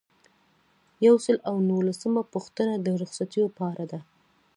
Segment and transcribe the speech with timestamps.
[1.05, 3.99] یو سل او نولسمه پوښتنه د رخصتیو په اړه ده.